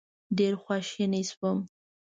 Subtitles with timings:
[0.37, 1.57] ډېر خواشینی شوم.